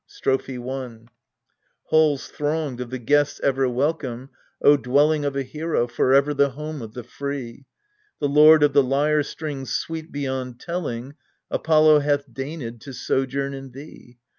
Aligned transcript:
Strophe 0.07 0.57
i 0.57 0.99
Halls 1.83 2.27
thronged 2.27 2.81
of 2.81 2.89
the 2.89 2.97
guests 2.97 3.39
ever 3.43 3.69
welcome, 3.69 4.31
O 4.59 4.75
dwelling 4.75 5.25
Of 5.25 5.35
a 5.35 5.43
hero, 5.43 5.85
forever 5.85 6.33
the 6.33 6.49
home 6.49 6.81
of 6.81 6.95
the 6.95 7.03
free, 7.03 7.67
The 8.19 8.27
lord 8.27 8.63
of 8.63 8.73
the 8.73 8.81
lyre 8.81 9.21
strings 9.21 9.71
sweet 9.73 10.11
beyond 10.11 10.59
telling, 10.59 11.13
Apollo 11.51 11.99
hath 11.99 12.33
deigned 12.33 12.81
to 12.81 12.93
sojourn 12.93 13.53
in 13.53 13.73
thee. 13.73 14.17